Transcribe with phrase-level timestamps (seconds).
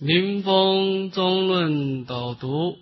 [0.00, 2.78] 临风中论导读，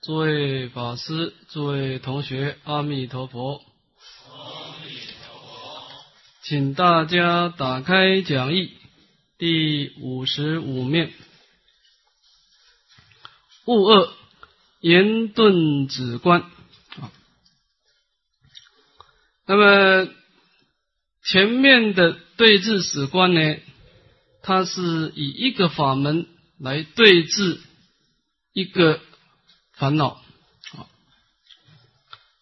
[0.00, 3.62] 诸位法师、诸位同学，阿弥陀佛。
[6.42, 8.72] 请大家打开讲义
[9.36, 11.12] 第五十五面，
[13.66, 14.08] 物二
[14.80, 16.40] 言顿止观。
[16.98, 17.12] 啊，
[19.46, 20.08] 那么
[21.24, 23.56] 前面的对治史观呢，
[24.40, 26.26] 它是以一个法门。
[26.64, 27.60] 来对治
[28.54, 29.00] 一个
[29.72, 30.22] 烦恼，
[30.72, 30.88] 啊。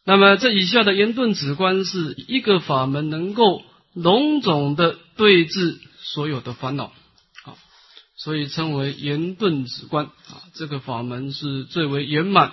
[0.05, 6.93] 那么这以下的言顿止观是一个法门，能够笼总的对治所有的烦恼，
[7.43, 7.59] 啊，
[8.17, 10.43] 所以称为言顿止观啊。
[10.55, 12.53] 这个法门是最为圆满、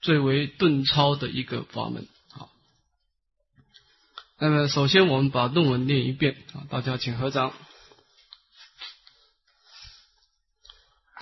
[0.00, 2.50] 最为顿超的一个法门，好。
[4.38, 7.52] 那么首先我们把论文念一遍啊，大家请合掌。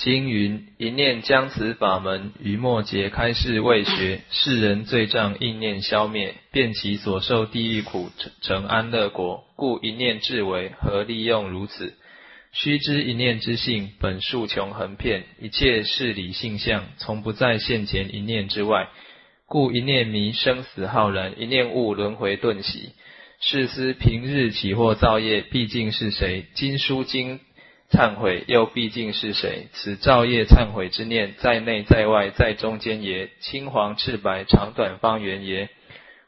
[0.01, 8.09] 经云：一念将此法门于末劫开示未学，世人罪障应念消灭，便其所受地狱苦
[8.41, 9.45] 成安乐国。
[9.57, 11.93] 故一念至为，何利用如此？
[12.51, 18.89] 须知一念之性本数穷横遍，一切事理性相，从不在现前一念之外。
[19.47, 22.93] 故一念迷生死浩然，一念悟轮回顿息。
[23.43, 26.47] 世思平日起或造业，毕竟是谁？
[26.55, 27.41] 今书经。
[27.91, 29.69] 忏悔又毕竟是谁？
[29.73, 35.69] 此造业忏悔之念，在内在外，在中间也；青黄赤白，长短方圆也；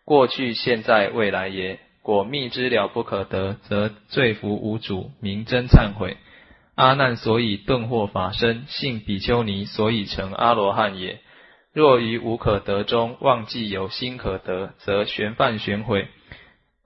[0.04, 1.78] 过去、现在、未来也。
[2.02, 6.16] 果密之了不可得，则罪福无主，名真忏悔。
[6.74, 11.20] 阿难所以顿获法身，信比丘尼所以成阿罗汉也。
[11.72, 16.08] 若于无可得中忘记有心可得，则玄犯玄悔，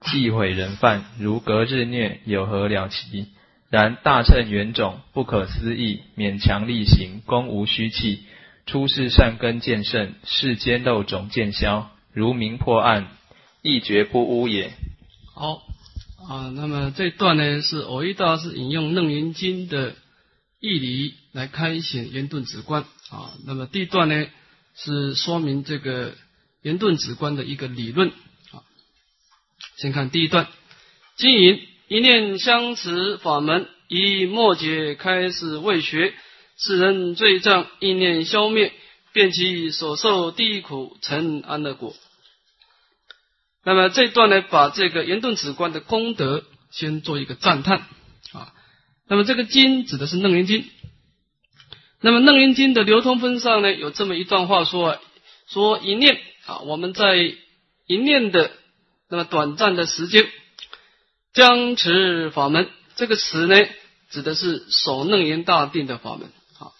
[0.01, 3.29] 忌讳人犯，如隔日虐，有何了其？
[3.69, 8.23] 然大乘圆种不可思议，勉强力行，功无虚气。
[8.65, 13.07] 出世善根渐盛，世间漏种渐消，如明破暗，
[13.61, 14.73] 亦绝不污也。
[15.33, 15.61] 好
[16.29, 19.95] 啊，那么这段呢是偶一大师引用《楞严经》的
[20.59, 23.31] 义理来开显圆顿止观啊。
[23.45, 24.27] 那么第一段呢
[24.75, 26.15] 是说明这个
[26.61, 28.09] 圆顿止观的一个理论
[28.51, 28.63] 啊。
[29.77, 30.47] 先看第一段
[31.17, 31.59] 经营。
[31.87, 36.13] 一念相持法门，以末劫开始未学，
[36.57, 38.73] 世人罪障一念消灭，
[39.13, 41.95] 便其所受地狱苦成安乐果。
[43.63, 47.79] 那么这段呢，把这个严顿止观的功德先做一个赞叹
[48.33, 48.53] 啊。
[49.07, 50.65] 那么这个经指的是楞严经。
[52.01, 54.99] 那么楞严经的流通分上呢，有这么一段话说：
[55.47, 57.15] 说一念啊，我们在
[57.85, 58.51] 一念的
[59.09, 60.27] 那么短暂的时间。
[61.37, 63.55] 将持法门，这个词呢，
[64.09, 66.31] 指的是守楞严大定的法门。
[66.57, 66.73] 好，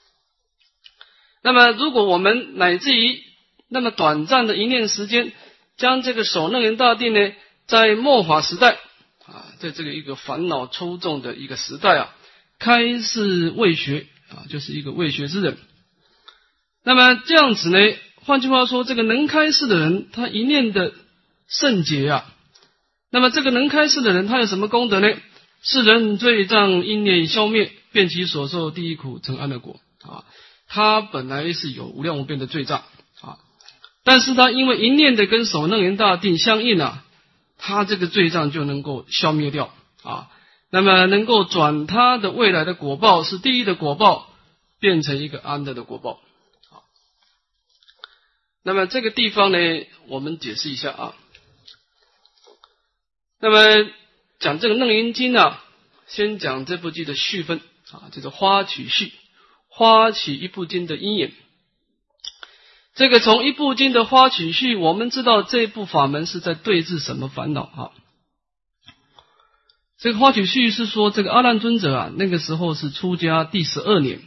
[1.43, 3.21] 那么如果我们乃至于
[3.69, 5.31] 那么短暂的一念时间，
[5.77, 7.33] 将这个守楞严大定呢，
[7.67, 8.79] 在末法时代
[9.27, 12.15] 啊，在这个一个烦恼抽重的一个时代啊，
[12.57, 15.59] 开示未学啊，就是一个未学之人。
[16.83, 17.77] 那么这样子呢，
[18.25, 20.95] 换句话说，这个能开示的人，他一念的
[21.47, 22.33] 圣洁啊。
[23.17, 25.07] 那么这个能开示的人，他有什么功德呢？
[25.63, 30.23] 世人罪障因念消灭，便其所受第一苦成安乐果啊。
[30.67, 32.83] 他本来是有无量无边的罪障
[33.21, 33.39] 啊，
[34.03, 37.03] 但是他因为一念的跟守楞严大定相应啊，
[37.57, 39.73] 他这个罪障就能够消灭掉
[40.03, 40.29] 啊。
[40.69, 44.29] 那么能够转他的未来的果报是第一的果报，
[44.79, 46.19] 变成一个安乐的果报
[46.69, 46.85] 啊。
[48.61, 49.57] 那么这个地方呢，
[50.07, 51.15] 我们解释一下啊。
[53.39, 53.91] 那么
[54.39, 55.57] 讲这个《楞严经》呢，
[56.07, 57.61] 先讲这部经的序分
[57.91, 59.13] 啊，就是花取序，
[59.69, 61.31] 花取一部经的因缘。
[62.95, 67.91] 这个从一部经的花取序，我们知道这部法门是在对治什么烦恼啊？
[69.99, 74.21] 这个花取序是说，这个阿难尊者啊，那个时候是出家第十二年。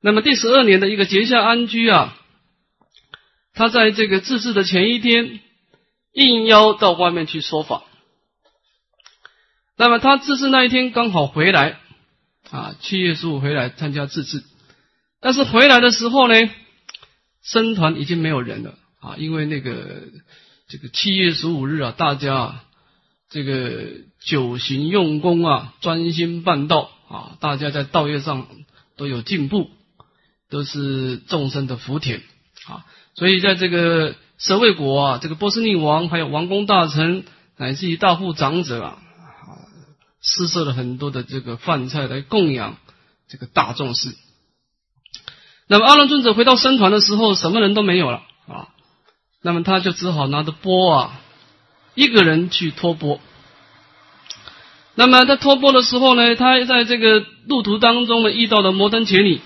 [0.00, 2.16] 那么第十二年的一个结下安居啊，
[3.54, 5.40] 他在这个自治的前一天。
[6.16, 7.84] 应邀到外面去说法，
[9.76, 11.78] 那么他自治那一天刚好回来
[12.50, 14.42] 啊，七月十五回来参加自治，
[15.20, 16.34] 但是回来的时候呢，
[17.42, 20.04] 僧团已经没有人了啊，因为那个
[20.68, 22.62] 这个七月十五日啊，大家
[23.28, 23.84] 这个
[24.24, 28.48] 九行用功啊，专心办道啊，大家在道业上
[28.96, 29.68] 都有进步，
[30.48, 32.22] 都是众生的福田
[32.66, 34.14] 啊，所以在这个。
[34.38, 37.24] 舍卫国啊，这个波斯匿王，还有王公大臣，
[37.56, 38.98] 乃至于大富长者啊，
[40.20, 42.76] 施设了很多的这个饭菜来供养
[43.28, 44.14] 这个大众士。
[45.68, 48.68] 那么阿难尊者回到僧团的时候，什么人都没有了啊，
[49.42, 51.20] 那么他就只好拿着钵啊，
[51.94, 53.20] 一个人去托钵。
[54.94, 59.40] 那么他托钵的时候呢，他在这个路途当中呢，遇到了摩登伽女。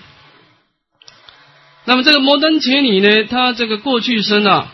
[1.85, 4.73] 那么这个摩登伽女呢，他这个过去生啊，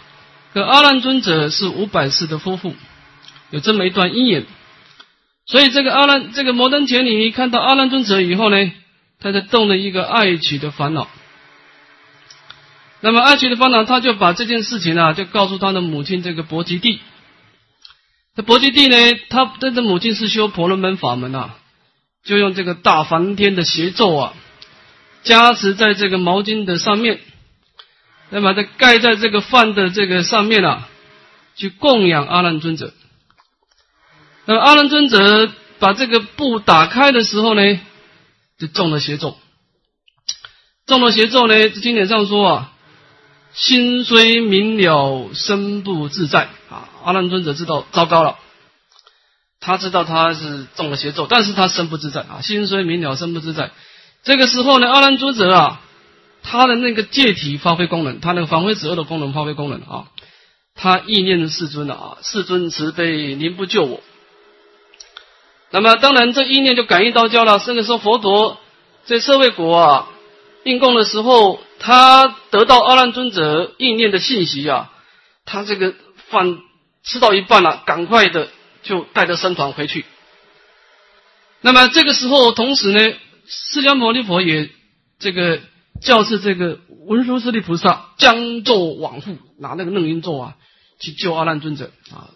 [0.58, 2.74] 和阿难尊者是五百世的夫妇，
[3.52, 4.48] 有这么一段姻缘。
[5.46, 8.72] 所以这个阿难，这个摩登伽女看到阿难尊者以后呢，
[9.20, 11.08] 他就动了一个爱取的烦恼。
[13.02, 17.00] 那么爱取的烦恼，他就把这件事情啊，就告诉他的母亲这个伯吉帝。
[18.36, 18.98] 这伯吉帝呢，
[19.30, 21.56] 他他的母亲是修婆罗门法门啊，
[22.26, 24.34] 就用这个大梵天的邪咒啊，
[25.22, 27.20] 加持在这个毛巾的上面，
[28.30, 30.88] 那么它盖在这个饭的这个上面啊，
[31.56, 32.94] 去供养阿难尊者。
[34.46, 37.80] 那么阿难尊者把这个布打开的时候呢，
[38.58, 39.38] 就中了邪咒。
[40.86, 42.74] 中了邪咒呢，经典上说啊，
[43.54, 46.90] 心虽明了，身不自在啊。
[47.04, 48.38] 阿难尊者知道糟糕了，
[49.60, 53.72] 他知道他是中了邪咒，但是他身不自在啊，心虽明了，身不自在。
[54.24, 55.82] 这个时候呢，阿难尊者啊，
[56.50, 60.08] 他的那个戒体发挥功能，他那个返回止恶的功能发挥功能啊，
[60.76, 64.02] 他意念世尊啊，世尊慈悲，您不救我。
[65.72, 67.60] 那么当然，这意念就感应到教了。
[67.60, 68.58] 甚至说，佛陀
[69.04, 70.08] 在社会国啊
[70.64, 74.90] 应供的时候，他得到阿难尊者意念的信息啊，
[75.44, 75.94] 他这个
[76.30, 76.60] 饭
[77.04, 78.48] 吃到一半了，赶快的
[78.84, 80.06] 就带着僧团回去。
[81.60, 83.14] 那么这个时候，同时呢，
[83.48, 84.70] 释迦牟尼佛也
[85.20, 85.60] 这个
[86.02, 90.56] 教示这个文殊师利菩萨将咒往复，拿那个楞严咒啊
[91.00, 92.30] 去救阿难尊者啊。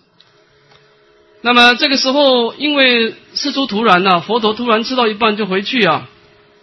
[1.41, 6.07] 那么这个时候，因为事出突然呐，佛陀突然吃到一半就回去啊，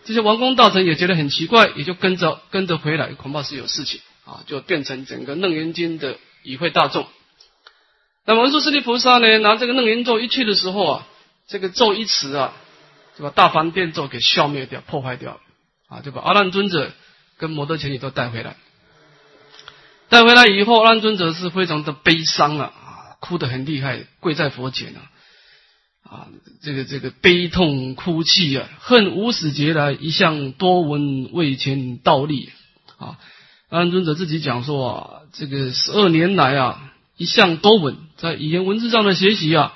[0.05, 7.07] 这些王公大臣也觉得很奇怪，也就跟着跟着回来，恐怕是有事情啊，就变成整个楞严经的与会大众。
[8.25, 11.07] 那么文殊师利菩萨呢，拿这个楞严咒一去的时候啊，
[11.49, 12.55] 这个咒一词啊，
[13.19, 15.41] 就把大梵天咒给消灭掉、破坏掉了
[15.89, 16.93] 啊，就把阿难尊者
[17.37, 18.57] 跟摩多前女都带回来。
[20.09, 22.73] 带回来以后，阿难尊者是非常的悲伤啊。
[23.21, 25.11] 哭得很厉害，跪在佛前啊，
[26.05, 26.29] 啊，
[26.63, 32.51] 这个这个悲痛哭泣啊，恨无始劫来一向多闻为前倒立
[32.97, 33.19] 啊。
[33.71, 39.75] 阿难尊者自己讲说啊，这个十二年来啊，一向多闻，在语言文字上的学习啊，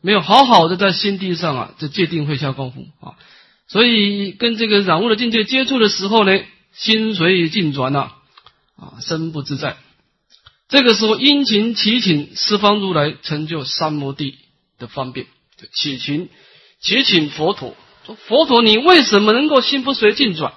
[0.00, 3.18] 没有好好的在心地上啊，这界定会下功夫啊，
[3.66, 6.38] 所以跟这个染污的境界接触的时候呢，
[6.72, 8.12] 心随境转呐，
[8.76, 9.76] 啊，身不自在。
[10.68, 14.38] 这个时候，殷勤祈请十方如来成就三摩地
[14.78, 15.26] 的方便，
[15.72, 16.28] 祈请
[16.80, 17.74] 祈请佛陀
[18.04, 20.54] 说：“佛陀，你为什么能够心不随境转？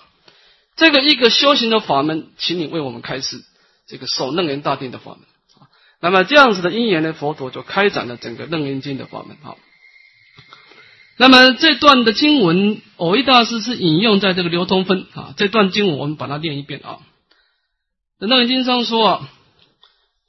[0.76, 3.42] 这个一个修行的法门，请你为我们开示
[3.88, 5.22] 这个守楞严大定的法门。
[6.00, 9.56] 那么这样子的因缘呢，佛陀就开展了整个楞严经的法门啊。
[11.18, 15.34] 那么这段的经文，偶一大师是引用在这个流通分啊。
[15.36, 17.00] 这段经文我们把它念一遍啊。
[18.20, 19.30] 楞严经上说啊。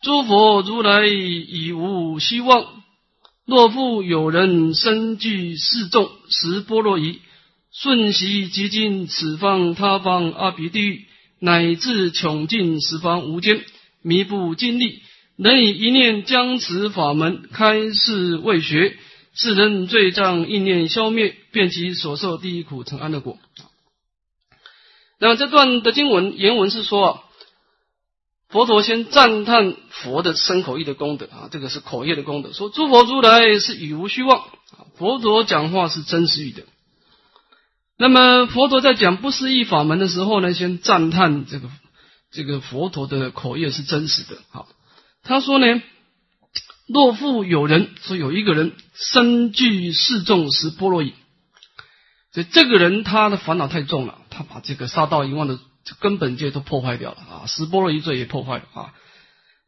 [0.01, 2.85] 诸佛如来已无希望，
[3.45, 7.19] 若复有人身具四众十波罗夷，
[7.73, 11.07] 瞬息即尽此方他方阿鼻地狱，
[11.41, 13.65] 乃至穷尽十方无间，
[14.03, 15.03] 弥不尽力，
[15.37, 18.97] 能以一念将此法门开示未学，
[19.39, 23.39] 世人罪障意念消灭，便其所受第一苦成安乐果。
[25.19, 27.25] 那么这段的经文原文是说。
[28.51, 32.51] 佛陀先赞叹佛的身口意的功德啊，这个是口业的功德。
[32.55, 36.63] 说诸佛如来是语无虚妄啊，佛陀讲话是真实语的。
[37.99, 41.69] 那么佛陀在讲不思议法门的时候呢，先赞叹这个
[42.31, 44.39] 这个佛陀的口业是真实的。
[44.49, 44.67] 好，
[45.23, 45.83] 他说呢，
[46.89, 51.13] 若复有人说有一个人身具四众十波罗夷，
[52.33, 55.59] 所以这个人他的烦恼太重了，他把这个杀盗淫妄的。
[56.01, 57.47] 根本界都破坏掉了啊！
[57.47, 58.93] 十波罗夷罪也破坏了啊！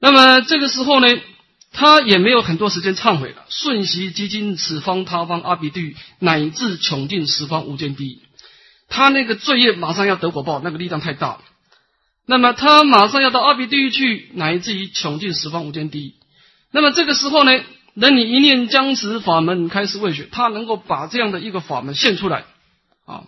[0.00, 1.06] 那么这个时候呢，
[1.72, 3.46] 他也没有很多时间忏悔了。
[3.48, 8.18] 瞬息即经此方他方阿鼻地狱，乃至穷尽十方无间地狱。
[8.90, 11.40] 他那个罪业马上要得果报，那个力量太大了。
[12.26, 16.14] 那么他马上要到阿鼻地狱去，乃至于穷尽十方无间地狱。
[16.72, 17.52] 那么这个时候呢，
[18.00, 22.44] 等你一念将此法门开始未学，他能够把这样的一个法门现出来
[23.06, 23.24] 啊，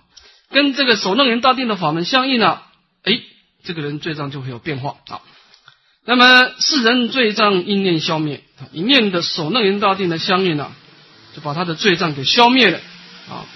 [0.51, 2.67] 跟这个守楞严大定的法门相应了。
[3.03, 3.21] 哎，
[3.65, 5.21] 这个人罪障就会有变化啊。
[6.05, 10.73] 那么世人罪障因念消灭，一念的守楞严大定的相应啊，
[11.35, 12.79] 就把他的罪障给消灭了
[13.29, 13.47] 啊。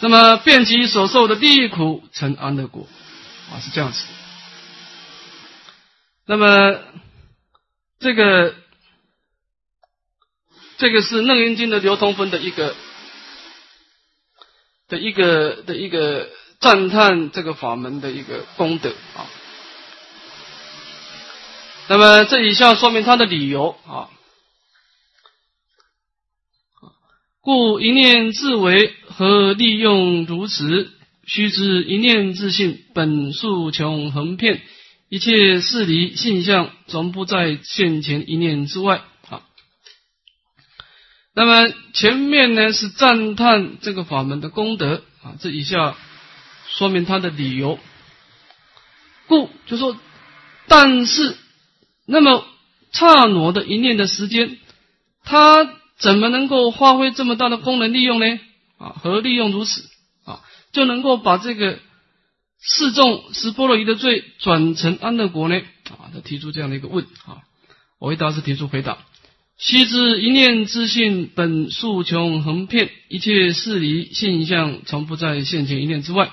[0.00, 2.86] 那么遍及所受的地狱苦，成安乐果，
[3.50, 4.06] 啊，是这样子。
[6.26, 6.78] 那么
[7.98, 8.54] 这个
[10.78, 12.74] 这个是楞严经的流通分的一个
[14.88, 16.28] 的一个的一个
[16.60, 19.26] 赞叹这个法门的一个功德啊。
[21.88, 24.10] 那么这以下说明他的理由啊。
[27.40, 30.90] 故一念自为何利用如此？
[31.24, 34.62] 须知一念自性本数穷横遍，
[35.08, 39.02] 一切事理性相总不在现前一念之外。
[41.36, 45.94] 那么前面呢是赞叹这个法门的功德啊，这以下
[46.68, 47.78] 说明他的理由。
[49.28, 49.96] 故就说，
[50.66, 51.36] 但是
[52.06, 52.44] 那么
[52.90, 54.58] 刹那的一念的时间，
[55.22, 55.70] 他。
[55.98, 58.38] 怎么能够发挥这么大的功能利用呢？
[58.76, 59.88] 啊，何利用如此？
[60.26, 61.78] 啊，就能够把这个
[62.60, 65.58] 示众十波罗夷的罪转成安乐国呢？
[65.88, 67.40] 啊，他提出这样的一个问啊，
[67.98, 68.98] 我为大师提出回答：
[69.58, 76.30] 须知一念之性本数穷横遍，一切事理现象从不在现前一念之外。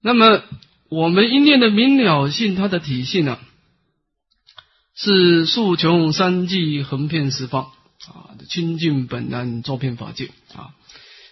[0.00, 0.42] 那么
[0.88, 3.38] 我们一念的明了性，它的体性呢？
[4.94, 7.72] 是数穷三际横遍十方
[8.06, 10.74] 啊，清净本然周遍法界啊。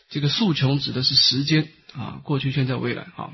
[0.09, 3.30] 这个数穷指的是时间啊，过去、现在、未来啊。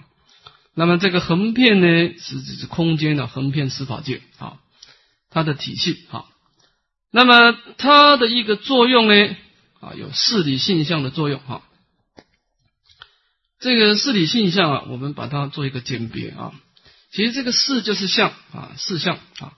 [0.75, 4.59] 那么这个横遍呢，是指空间的横遍十法界啊，
[5.37, 6.25] 它的体系啊。
[7.11, 9.37] 那么它的一个作用呢
[9.81, 11.63] 啊，有事理性相的作用哈。
[13.61, 16.55] 这个事理性相啊，我们把它做一个简别啊。
[17.13, 19.53] 其实这个事就是相啊，事相啊。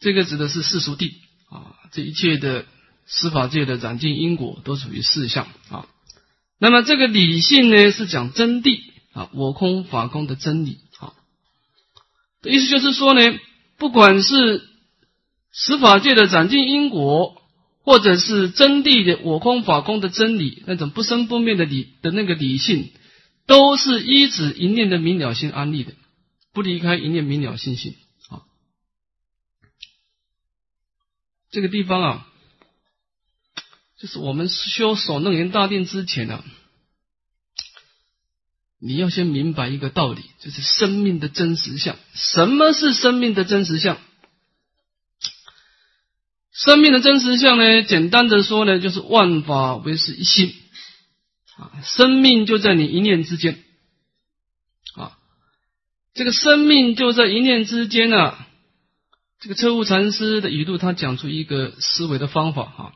[0.00, 1.12] 这个指的是世俗谛
[1.48, 2.66] 啊，这一切的
[3.06, 5.86] 司法界的染尽因果都属于事相啊。
[6.58, 8.80] 那么这个理性呢，是讲真谛
[9.12, 11.14] 啊，我空法空的真理啊。
[12.42, 13.38] 的意思就是说呢，
[13.80, 14.68] 不管是
[15.50, 17.42] 十法界的染尽因果，
[17.82, 22.92] 或者是真谛的我空法空的真理，那种不生不灭的理的那个理性，
[23.46, 25.94] 都是依止一念的明了性安立的，
[26.52, 27.94] 不离开一念明了性性。
[31.50, 32.28] 这个地方啊，
[33.98, 36.44] 就是我们修守楞严大定之前呢，
[38.80, 41.96] 你要先明白一个道理，就是生命的真实相。
[42.14, 43.98] 什么是生命的真实相？
[46.52, 47.82] 生命的真实相呢？
[47.82, 50.54] 简单的说呢，就是万法唯是一心
[51.56, 53.62] 啊，生命就在你一念之间
[54.96, 55.18] 啊，
[56.14, 58.46] 这个生命就在一念之间啊。
[59.40, 62.92] 这个车务禅师的语录，他讲出一个思维的方法哈。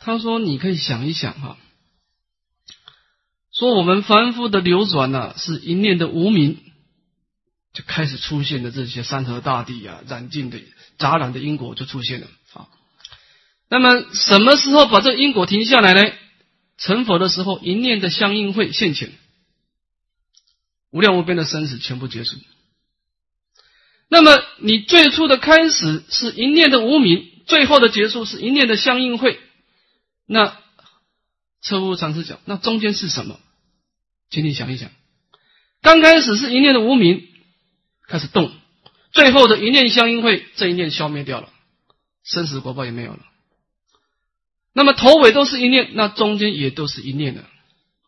[0.00, 1.58] 他说：“你可以想一想哈，
[3.60, 6.56] 说我们凡夫的流转呢，是一念的无名，
[7.74, 10.58] 就开始出现的这些山河大地啊，染尽的
[10.96, 12.68] 杂染的因果就出现了啊。
[13.68, 16.10] 那么什么时候把这因果停下来呢？
[16.78, 19.12] 成佛的时候，一念的相应会现前，
[20.90, 22.38] 无量无边的生死全部结束。”
[24.08, 29.38] 那么，你最初的开始是一念的无名，最后的结束是一念的相应会。
[30.24, 30.56] 那
[31.60, 33.38] 车夫禅师讲，那中间是什么？
[34.30, 34.90] 请你想一想，
[35.82, 37.26] 刚开始是一念的无名
[38.06, 38.50] 开始动，
[39.12, 41.50] 最后的一念相应会，这一念消灭掉了，
[42.24, 43.20] 生死果报也没有了。
[44.72, 47.42] 那么头尾都是一念，那中间也都是一念的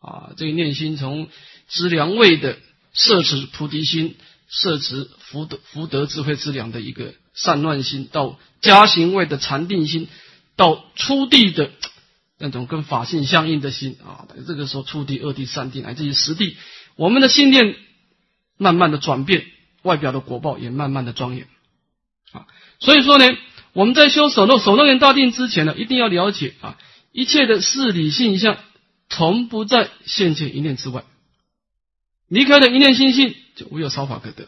[0.01, 0.31] 啊。
[0.37, 1.27] 这一念心从
[1.67, 2.57] 知良位的
[2.93, 4.15] 摄持菩提心。
[4.49, 10.07] 摄持福德福德智慧之良的一个善乱心，到加行位的禅定心，
[10.55, 11.71] 到初地的
[12.43, 16.57] 那种跟法性相应的心啊，这个时候初地、二地、三地乃至于十地，
[16.97, 17.77] 我们的信念
[18.57, 19.45] 慢慢的转变，
[19.83, 21.47] 外表的果报也慢慢的庄严
[22.33, 22.45] 啊。
[22.79, 23.25] 所以说呢，
[23.71, 26.77] 我们在修守诺守诺言大定之前呢，一定要了解啊，
[27.13, 28.57] 一切的事理现象
[29.07, 31.05] 从不在现前一念之外，
[32.27, 33.35] 离开了一念心性。
[33.55, 34.47] 就无有超法可得。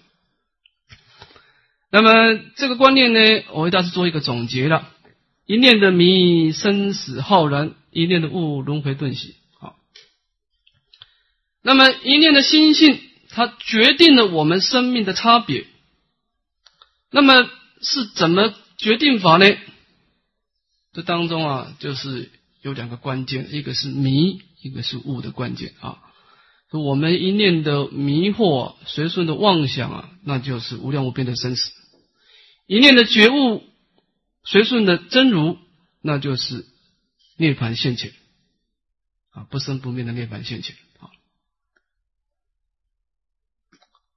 [1.91, 3.19] 那么这个观念呢，
[3.53, 4.89] 我为大师做一个总结了：
[5.45, 9.35] 一念的迷，生死浩然；一念的悟，轮回顿息。
[9.57, 9.77] 好，
[11.63, 12.99] 那么一念的心性，
[13.29, 15.65] 它决定了我们生命的差别。
[17.09, 17.49] 那么
[17.81, 19.45] 是怎么决定法呢？
[20.91, 22.29] 这当中啊，就是
[22.61, 25.99] 有两个关键，一个是迷，一个是悟的关键啊。
[26.71, 31.71] 我们一念的迷惑，随顺的妄想啊，那就是无量无边的生死；
[32.67, 33.63] 一念的觉悟，
[34.43, 35.57] 随顺的真如，
[36.01, 36.65] 那就是
[37.35, 38.13] 涅槃现前。
[39.31, 41.11] 啊，不生不灭的涅槃现前啊。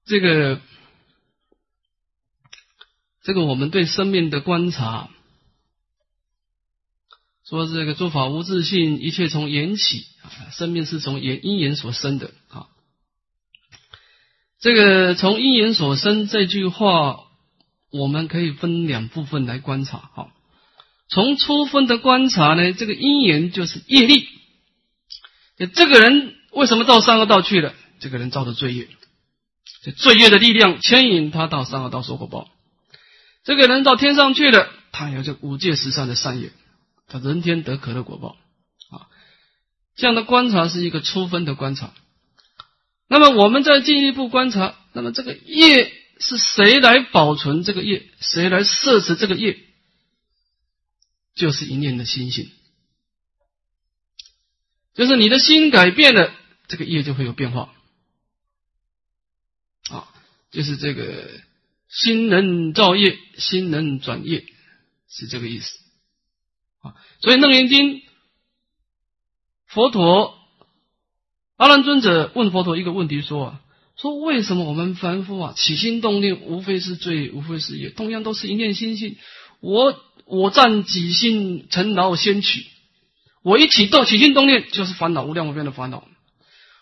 [0.05, 0.61] 这个，
[3.23, 5.11] 这个我们对生命的观察，
[7.45, 12.69] 说这个诸法无自性，一切从缘起啊，生命是从缘因缘所生的啊。
[14.61, 17.27] 这个从因缘所生这句话，
[17.91, 20.33] 我们可以分两部分来观察哈。
[21.09, 24.29] 从初分的观察呢，这个因缘就是业力。
[25.75, 27.75] 这个人为什么到三恶道去了？
[27.99, 28.88] 这个人造的罪业，
[29.83, 32.49] 这罪业的力量牵引他到三恶道受果报。
[33.43, 36.50] 这个人到天上去了，他有这五戒十善的善业，
[37.09, 38.37] 他人天得可乐果报
[38.97, 39.09] 啊。
[39.97, 41.93] 这样的观察是一个初分的观察。
[43.09, 48.07] 那么我们再进一步观察，那么这个业是谁来保存这个业？
[48.21, 49.59] 谁来摄持这个业？
[51.38, 52.50] 就是一念的心性，
[54.92, 56.35] 就是你的心改变了，
[56.66, 57.73] 这个业就会有变化。
[59.88, 60.12] 啊，
[60.50, 61.30] 就是这个
[61.88, 64.45] 心能造业，心能转业，
[65.09, 65.78] 是这个意思。
[66.80, 68.00] 啊，所以《楞严经》，
[69.66, 70.40] 佛陀
[71.57, 73.61] 阿难尊者问佛陀一个问题，说啊，
[73.95, 79.16] 说为什么我们凡夫啊起心动念，无非是罪，无非是业，同样都是一念心性，
[79.61, 80.02] 我。
[80.29, 82.67] 我占己心，尘劳先取。
[83.43, 86.07] 我一启动起心动念，就是烦恼无量无边的烦恼。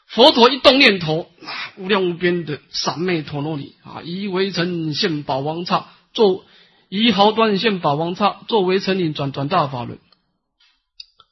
[0.09, 1.31] 佛陀一动念头，
[1.76, 6.45] 无量无边的三昧陀罗尼啊，以微尘现宝王刹，作
[6.88, 10.00] 以毫端现宝王刹，作为尘领转转大法轮。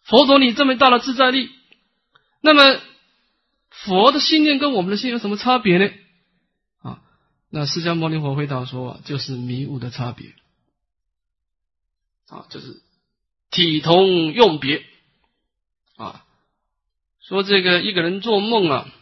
[0.05, 1.51] 佛陀你这么大的自在力，
[2.41, 2.81] 那么
[3.71, 5.91] 佛的信念跟我们的信有什么差别呢？
[6.83, 7.01] 啊，
[7.51, 10.33] 那释迦牟尼佛回答说，就是迷雾的差别。
[12.29, 12.81] 啊，就是
[13.51, 14.83] 体同用别
[15.97, 16.25] 啊。
[17.21, 18.93] 说这个一个人做梦啊，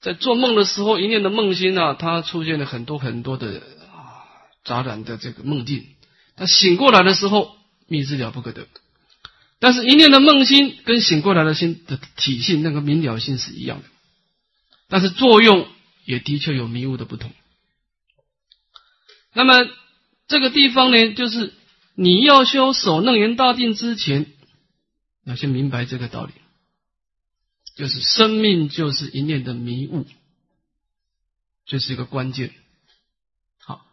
[0.00, 4.26] 在做梦的时候，一念的梦心啊，他出现了很多很多的啊
[4.64, 5.86] 杂染的这个梦境。
[6.36, 8.66] 他醒过来的时候，密之了不可得。
[9.58, 13.88] 但是，一念的梦心跟醒过来的心的体性，那个明了性是一样的，
[14.88, 15.68] 但是作用
[16.04, 17.32] 也的确有迷雾的不同。
[19.32, 19.68] 那么，
[20.28, 21.52] 这个地方呢，就是。
[21.98, 24.26] 你要修守楞严大定之前，
[25.24, 26.32] 要先明白这个道理，
[27.74, 30.06] 就是生命就是一念的迷雾，
[31.64, 32.52] 这是一个关键。
[33.58, 33.86] 好，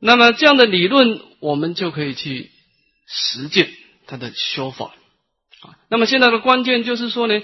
[0.00, 2.50] 那么这样的理论，我们就可以去
[3.06, 3.72] 实践
[4.08, 4.92] 它的修法
[5.60, 5.78] 啊。
[5.88, 7.40] 那么现在的关键就是说呢，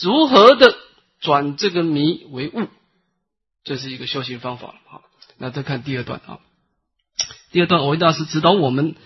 [0.00, 0.74] 如何的
[1.20, 2.68] 转这个迷为悟，
[3.64, 4.80] 这是一个修行方法。
[4.86, 5.02] 好，
[5.36, 6.40] 那再看第二段啊。
[7.50, 8.96] 第二段，维大师指导我们，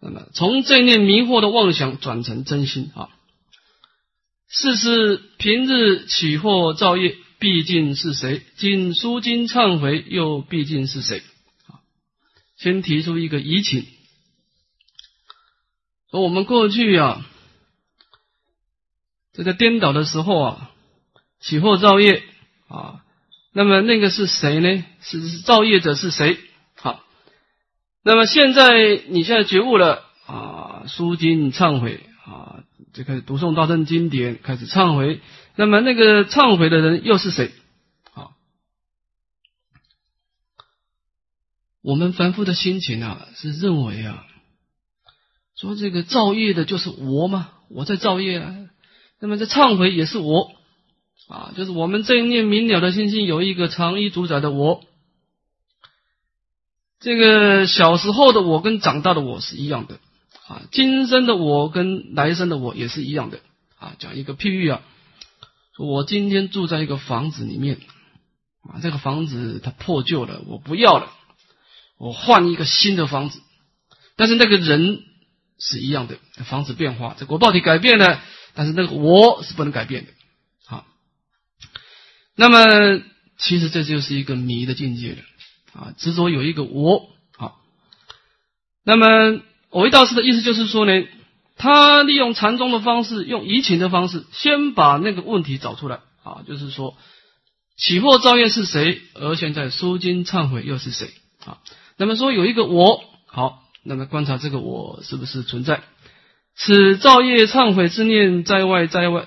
[0.00, 3.10] 那么从这念迷惑的妄想转成真心啊。
[4.48, 8.42] 世事平日起惑造业，毕竟是谁？
[8.56, 11.22] 今书经忏悔，又毕竟是谁？
[11.68, 11.78] 啊，
[12.56, 13.86] 先提出一个疑情，
[16.10, 17.24] 说我们过去啊，
[19.32, 20.70] 这个颠倒的时候啊，
[21.40, 22.24] 起惑造业
[22.66, 23.04] 啊，
[23.52, 24.84] 那么那个是谁呢？
[25.00, 26.38] 是造业者是谁？
[28.02, 35.20] 那么现在你现在觉悟了啊，书经忏悔啊，就开始读诵大乘经典，开始忏悔。
[35.54, 37.52] 那么那个忏悔的人又是谁？
[38.14, 38.30] 啊，
[41.82, 44.24] 我们凡夫的心情啊，是认为啊，
[45.54, 48.56] 说这个造业的就是我嘛，我在造业啊。
[49.18, 50.52] 那么这忏悔也是我
[51.28, 54.82] 啊，就是我们这一念明了的心性有一个长依主宰的我。
[57.00, 59.98] 这个小时候的我跟长大的我是一样的
[60.46, 63.40] 啊，今生的我跟来生的我也是一样的
[63.78, 63.94] 啊。
[63.98, 64.82] 讲一个譬喻啊，
[65.78, 67.78] 我今天住在一个房子里面
[68.62, 71.10] 啊，这个房子它破旧了，我不要了，
[71.96, 73.40] 我换一个新的房子，
[74.16, 75.02] 但是那个人
[75.58, 80.12] 是一样的，房子变化，这果报体改变了，但是那个我是不能改变的
[80.66, 80.84] 啊。
[82.34, 83.02] 那么
[83.38, 85.22] 其实这就是一个迷的境界了。
[85.72, 87.60] 啊，执着有一个我，好，
[88.84, 91.04] 那么我为大师的意思就是说呢，
[91.56, 96.96] 他利用禅宗的方式，用移情的方式，先把那个问题找出来啊，就是说
[97.76, 101.10] 起惑造业是谁，而现在书经忏悔又是谁
[101.44, 101.58] 啊？
[101.96, 105.82] 那么说有一个我，好，那么观察这个我是不是存在？
[106.56, 109.26] 此造业忏悔之念，在外在外，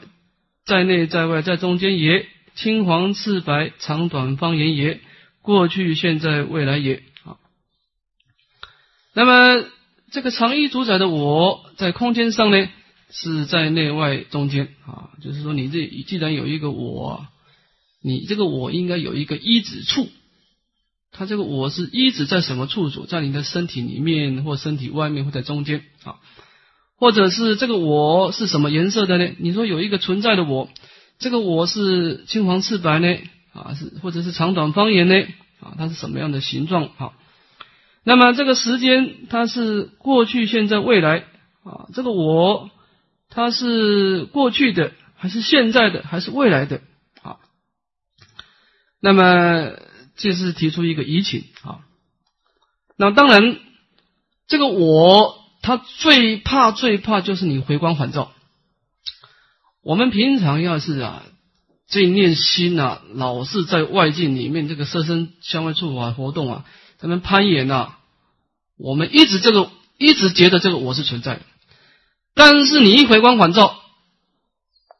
[0.66, 5.00] 在内在外，在中间也，青黄赤白，长短方言也。
[5.44, 7.38] 过去、现在、未来也好。
[9.14, 9.66] 那么，
[10.12, 12.70] 这个长衣主宰的我在空间上呢，
[13.12, 17.28] 是在内外中间啊，就是说你这既然有一个我，
[18.02, 20.08] 你这个我应该有一个依止处。
[21.12, 23.06] 它这个我是依止在什么处所？
[23.06, 26.16] 在你的身体里面，或身体外面，或在中间啊？
[26.96, 29.36] 或者是这个我是什么颜色的呢？
[29.40, 30.70] 你说有一个存在的我，
[31.20, 33.18] 这个我是青黄赤白呢？
[33.54, 35.16] 啊，是或者是长短方言呢？
[35.62, 36.90] 啊，它是什么样的形状？
[36.98, 37.14] 啊？
[38.04, 41.26] 那么这个时间它是过去、现在、未来
[41.64, 41.88] 啊？
[41.94, 42.70] 这个我
[43.30, 46.82] 它是过去的，还是现在的，还是未来的？
[47.22, 47.38] 啊？
[49.00, 49.72] 那么。
[50.16, 51.80] 这是提出一个疑情啊，
[52.98, 53.58] 那当然，
[54.48, 58.32] 这个我他最怕最怕就是你回光返照。
[59.82, 61.24] 我们平常要是啊，
[61.88, 66.66] 这念心啊，老是在外境里面这个色身相位处法活动啊，
[66.98, 67.98] 咱们攀岩呐，
[68.78, 71.42] 我们一直这个一直觉得这个我是存在，
[72.34, 73.80] 但是你一回光返照，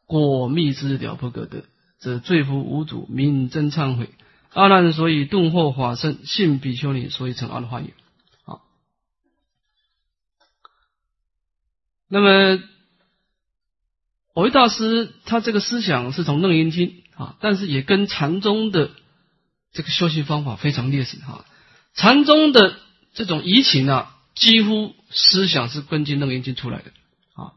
[0.06, 1.64] 果密之了不可得，
[1.98, 4.10] 则罪福无主，名真忏悔。
[4.52, 7.94] 阿难所以顿获法身，信比丘尼所以成阿罗汉也。
[8.44, 8.62] 好，
[12.08, 12.62] 那么
[14.34, 18.92] 藕益大师他这个思想是从楞严经啊，但是也跟禅宗的
[19.72, 21.46] 这个修行方法非常类似哈。
[21.94, 22.78] 禅宗的
[23.14, 26.92] 这种移情啊，几乎思想是根据楞严经出来的
[27.34, 27.54] 啊。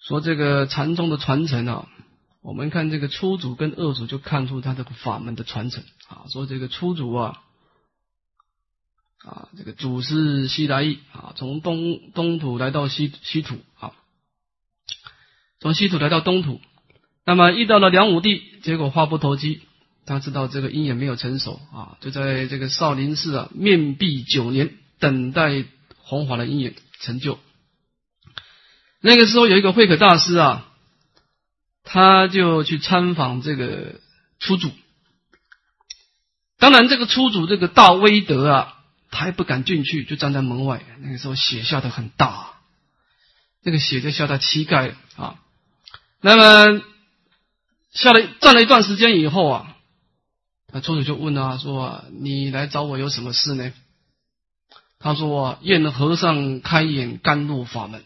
[0.00, 1.88] 说这个禅宗的传承啊。
[2.40, 6.24] 我们看这个初祖跟二祖，就看出他这个法门的传承啊。
[6.30, 7.40] 说这个初祖啊，
[9.18, 13.92] 啊，这个祖是西来意啊，从东东土来到西西土啊，
[15.60, 16.60] 从西土来到东土，
[17.24, 19.62] 那么遇到了梁武帝，结果话不投机，
[20.06, 25.64] 他知道这个因缘没有成熟啊，就在这个少林寺啊面壁九年，等待
[25.98, 27.38] 弘法的因缘成就。
[29.00, 30.64] 那个时候有一个慧可大师啊。
[31.90, 33.98] 他就去参访这个
[34.38, 34.70] 初祖，
[36.58, 38.74] 当然这个初祖这个大威德啊，
[39.10, 40.84] 他还不敢进去，就站在门外。
[41.00, 42.56] 那个时候雪下的很大，
[43.62, 45.40] 那个雪就下到膝盖啊。
[46.20, 46.82] 那么
[47.92, 49.76] 下了站了一段时间以后啊，
[50.72, 53.72] 那初祖就问他说：“你来找我有什么事呢？”
[54.98, 58.02] 他说：“啊愿和尚开眼甘露法门。”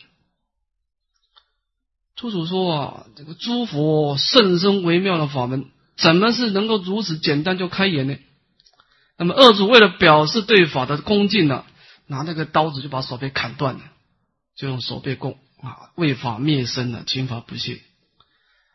[2.15, 8.17] 出主说啊，这个诸佛甚深微妙的法门，怎么是能够如此简单就开眼呢？
[9.17, 11.65] 那么二祖为了表示对法的恭敬呢，
[12.07, 13.81] 拿那个刀子就把手臂砍断了，
[14.55, 17.81] 就用手背供啊，为法灭身了，勤法不懈。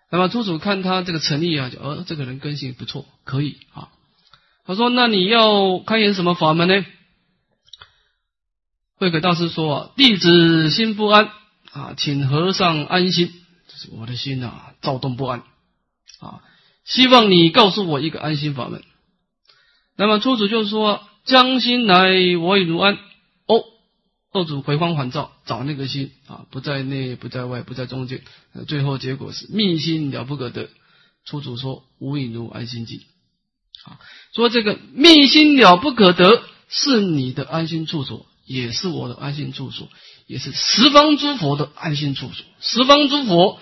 [0.10, 3.90] 那么初祖看他这个诚意啊，就呃这个人根性不错，可以啊。
[4.66, 6.86] 他说：“那你要开演什么法门呢？”
[8.96, 11.30] 慧可大师说：“啊，弟子心不安。”
[11.72, 13.32] 啊，请和尚安心，
[13.68, 15.44] 这是我的心啊，躁动不安
[16.20, 16.42] 啊，
[16.86, 18.84] 希望你告诉我一个安心法门。
[19.96, 22.98] 那么初祖就说：“将心来，我已如安。”
[24.38, 28.22] 哦，二祖回光返照，找那个心啊，不在内，不在外，不在中间。
[28.68, 30.70] 最后结果是密心了不可得。
[31.26, 33.02] 出祖说：“无影如安心境。”
[33.84, 34.00] 啊，
[34.34, 39.90] 说这个密心了不可得，是你的安心处所，也是我的安心处所。
[40.26, 43.62] 也是十方诸佛的安心处所，十方诸佛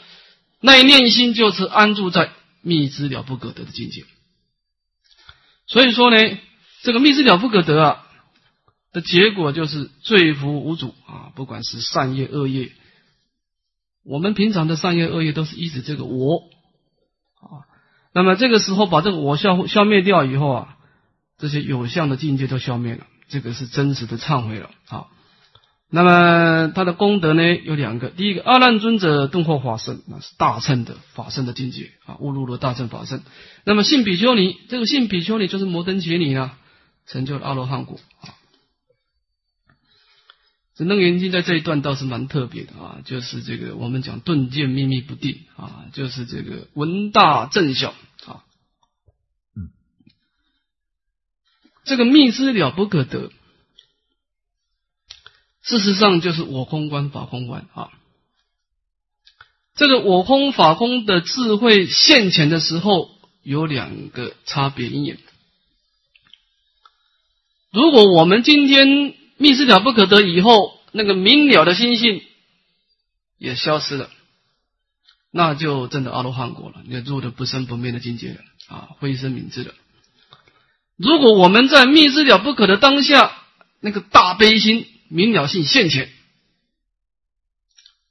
[0.60, 4.04] 那一念心就是安住在密之了不可得的境界。
[5.68, 6.38] 所以说呢，
[6.82, 8.05] 这个密之了不可得啊
[8.96, 12.72] 的结果就是罪福无主啊，不管是善业恶业，
[14.06, 16.44] 我们平常的善业恶业都是依止这个我
[17.42, 17.68] 啊，
[18.14, 20.78] 那么这个时候把这个我消消灭掉以后啊，
[21.38, 25.08] 这些有相的境界都消灭了，这个是真实的忏悔了啊。
[25.90, 33.22] 那么他的功德呢有两个，第一个阿难尊者顿获法身，那是大乘的法身的境界啊，悟入了大乘法身。
[33.66, 36.54] 那么信比丘尼，这个信比丘尼就是摩登伽尼呢，
[37.06, 38.34] 成就了阿罗汉果啊。
[40.76, 47.92] 这楞严经在这一段倒是蛮特别的啊，就是这个我们讲顿见秘密不定啊，就是这个闻大正小
[48.26, 48.44] 啊，
[49.56, 49.72] 嗯，
[51.86, 53.32] 这个密之了不可得。
[55.62, 57.90] 事实上，就是我空观、法空观啊。
[59.76, 63.10] 这个我空、法空的智慧现前的时候，
[63.42, 65.18] 有两个差别因缘。
[67.72, 72.24] 如果我们今天密室了不可得以后，那个明了的心性
[73.38, 74.10] 也消失了，
[75.32, 79.74] 那就真的阿罗汉果了，你入的不生不灭的境界了啊，非生明智了。
[80.98, 83.32] 如果我们在密室了不可的当下，
[83.80, 84.88] 那个大悲心。
[85.08, 86.12] 明了性现前，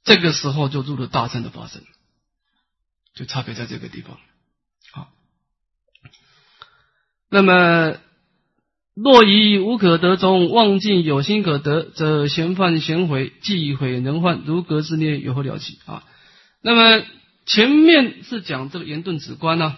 [0.05, 1.83] 这个时候就入了大乘的法身，
[3.13, 4.17] 就差别在这个地方。
[4.91, 5.11] 好，
[7.27, 7.97] 那么
[8.95, 16.03] 若以无可得中忘尽有心可得，则嫌犯嫌毁，既毁能患，如隔之念有何了期啊？
[16.63, 17.03] 那么
[17.45, 19.75] 前面是讲这个言顿止观呢。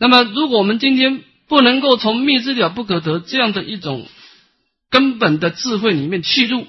[0.00, 4.06] 那么如果我们今天不能够从密之了不可得这样的一种
[4.90, 6.66] 根本的智慧里面去入，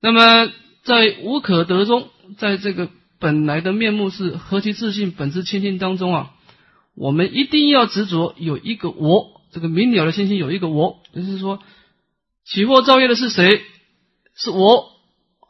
[0.00, 0.52] 那么
[0.84, 2.88] 在无可得中，在这个
[3.18, 6.30] 本来的面目是何其自信本质清净当中啊，
[6.94, 11.60] 我们一定要执着有一个我，这个明了的心性有一个我，就是说
[12.44, 13.62] 起惑造业的是谁？
[14.36, 14.92] 是我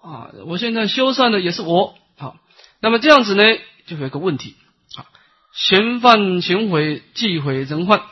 [0.03, 0.31] 啊！
[0.47, 1.95] 我现在修善的也是我。
[2.17, 2.37] 好
[2.81, 3.43] 那么这样子呢，
[3.87, 4.57] 就有一个问题
[4.97, 5.07] 啊，
[5.55, 8.03] 嫌犯行毁，忌毁人患。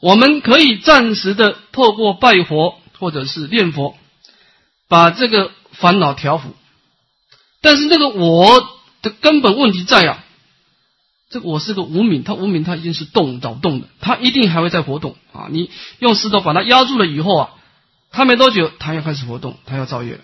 [0.00, 3.96] 我们可以暂时的透过拜佛或者是念佛，
[4.88, 6.54] 把这个烦恼调伏。
[7.60, 8.66] 但是那个我
[9.02, 10.24] 的根本问题在啊，
[11.30, 15.46] 这个我是个无名，它无名，它一定是动扰动的，它一定还会在活动啊。
[15.48, 17.54] 你用石头把它压住了以后啊，
[18.10, 20.20] 它没多久，它要开始活动，它要造业了。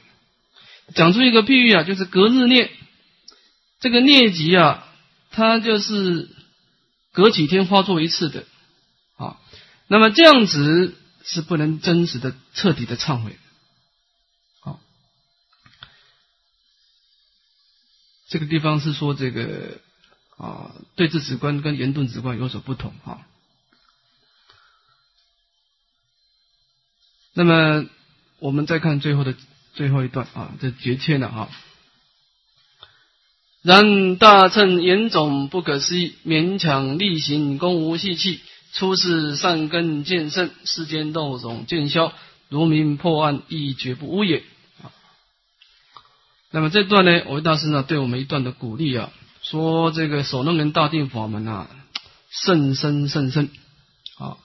[0.95, 2.71] 讲出一个譬喻啊，就是隔日念，
[3.79, 4.85] 这个念集啊，
[5.31, 6.29] 它就是
[7.13, 8.45] 隔几天发作一次的
[9.17, 9.37] 啊。
[9.87, 10.93] 那么这样子
[11.25, 13.37] 是不能真实的、彻底的忏悔。
[14.61, 14.81] 好，
[18.29, 19.81] 这个地方是说这个
[20.37, 23.27] 啊，对峙直观跟言顿直观有所不同啊。
[27.35, 27.87] 那么
[28.39, 29.35] 我们再看最后的。
[29.77, 31.51] 最后一段啊，这绝切了哈。
[33.61, 38.41] 然大乘严总不可思议，勉强力行，功无细气。
[38.73, 42.15] 出世善根渐盛，世间斗种渐消，
[42.49, 44.43] 如明破案，亦绝不污也。
[46.51, 49.13] 那么这段呢，维大师呢，对我们一段的鼓励啊，
[49.51, 51.69] 说这个所能人大定法门啊，
[52.31, 53.51] 甚深甚深
[54.19, 54.39] 啊。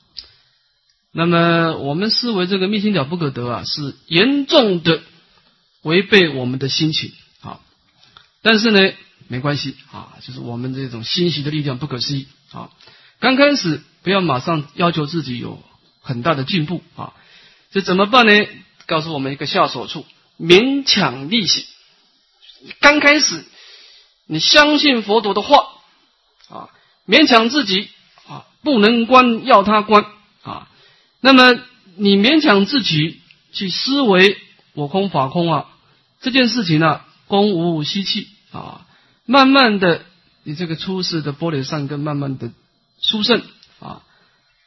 [1.11, 5.01] 那么我们思维这个密心了不可得啊，是严重的。
[5.83, 7.11] 违背我们的心情
[7.41, 7.59] 啊，
[8.43, 8.93] 但是呢，
[9.27, 12.69] 没关系啊，就是我们这种欣喜的力量不可思议啊。
[13.19, 15.59] 刚开始不要马上要求自己有
[15.99, 17.13] 很大的进步啊，
[17.71, 18.31] 这怎么办呢？
[18.85, 20.05] 告诉我们一个下手处，
[20.37, 21.65] 勉强力行。
[22.79, 23.43] 刚开始
[24.31, 25.67] 你相信佛陀的话
[26.47, 26.69] 啊，
[27.05, 27.89] 勉强自己
[28.29, 30.05] 啊，不能关要他关
[30.41, 30.69] 啊，
[31.19, 31.59] 那么
[31.97, 33.19] 你勉强自己
[33.51, 34.37] 去思维
[34.73, 35.65] 我空法空啊。
[36.21, 38.85] 这件事情呢，功无息气啊，
[39.25, 40.05] 慢慢的，
[40.43, 42.51] 你这个出世的玻璃善根慢慢的
[43.01, 43.41] 殊胜
[43.81, 44.01] 啊，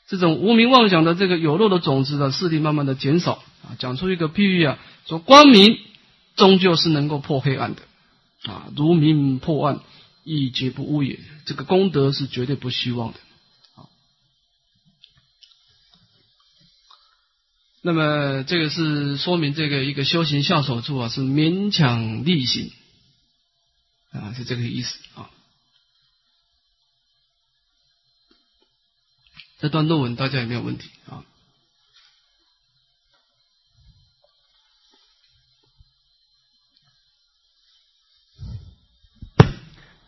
[0.06, 5.78] 这种无名妄想的这个有漏的种子的势力慢慢的减少啊，讲出一个譬喻啊，说光明
[6.36, 7.80] 终究是能够破黑暗的。
[8.44, 9.80] 啊，如明破暗，
[10.22, 13.18] 亦绝不污也，这个功德是绝对不虚妄的。
[13.74, 13.88] 啊
[17.86, 22.72] 那么这个是说明这个一个修行下手处啊，是勉强力行
[24.10, 25.30] 啊，是这个意思啊。
[29.58, 31.24] 这段论文大家有没有问题啊？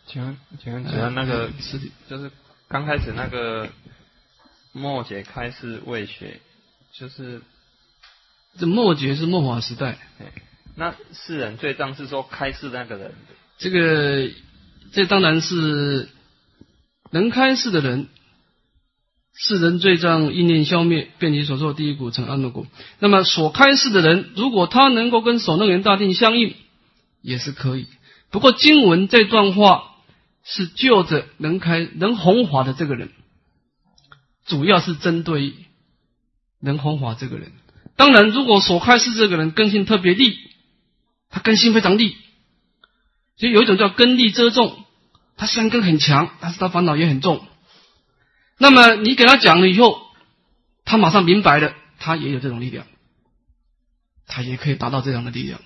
[0.07, 2.31] 请问，请问，请问那个是就是
[2.67, 3.69] 刚开始那个
[4.71, 6.39] 末节开示未学，
[6.93, 7.41] 就是。
[8.59, 9.99] 这末节是末法时代，
[10.75, 13.13] 那世人最当是说开示那个人，
[13.59, 14.31] 这个
[14.93, 16.09] 这当然是
[17.11, 18.07] 能开示的人，
[19.35, 22.65] 世人罪障意念消灭，遍及所受第一股成安乐果。
[22.97, 26.55] 那么所开示的人，如果他能够跟守楞严大定相应，
[27.21, 27.85] 也是可以。
[28.31, 29.96] 不过经文这段话
[30.49, 33.11] 是就着能开能弘法的这个人，
[34.45, 35.53] 主要是针对
[36.61, 37.51] 能弘法这个人。
[37.97, 40.37] 当然，如果所开示这个人根性特别利，
[41.29, 42.15] 他根性非常利，
[43.35, 44.85] 所以有一种叫根利遮重，
[45.35, 47.45] 他虽然根很强，但是他烦恼也很重。
[48.57, 49.99] 那么你给他讲了以后，
[50.85, 52.87] 他马上明白了，他也有这种力量，
[54.27, 55.59] 他也可以达到这样的力量。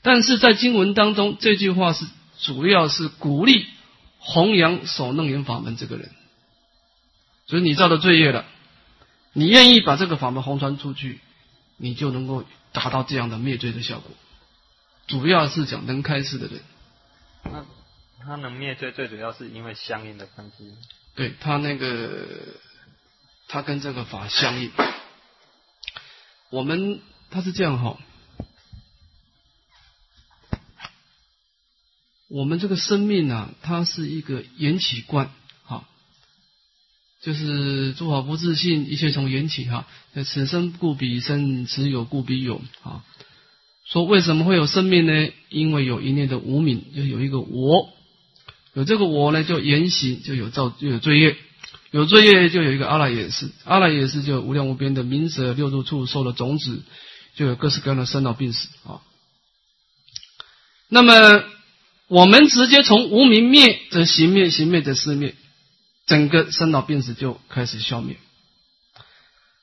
[0.00, 2.06] 但是在经文当中，这句话是
[2.38, 3.66] 主要是鼓励
[4.24, 6.10] 弘扬守楞严法门这个人，
[7.46, 8.44] 所以你造的罪业了，
[9.32, 11.20] 你愿意把这个法门弘传出去。
[11.76, 14.08] 你就能够达到这样的灭罪的效果，
[15.08, 16.60] 主要是讲能开示的人。
[17.42, 17.66] 那
[18.24, 20.72] 他能灭罪，最主要是因为相应的关系。
[21.16, 22.24] 对他那个，
[23.48, 24.70] 他跟这个法相应。
[26.50, 27.98] 我们他是这样哈，
[32.34, 35.30] 我们这个生命啊，它是一个缘起观，
[35.62, 35.86] 哈，
[37.22, 39.86] 就是诸法不自信，一切从缘起，哈，
[40.24, 43.04] 此生故彼生，此有故彼有，啊，
[43.86, 45.30] 说为什么会有生命呢？
[45.48, 47.90] 因为有一念的无名，就有一个我，
[48.72, 51.36] 有这个我呢，就言行就有造，就有罪业，
[51.92, 56.82] 有罪业就有一个阿赖耶识，阿赖耶识就无量无边的名舍六入处受了种子，
[57.36, 58.98] 就有各式各样的生老病死，啊，
[60.88, 61.53] 那么。
[62.06, 65.34] 我们直接从无明灭，则行灭，行灭则思灭，
[66.06, 68.16] 整个生老病死就开始消灭。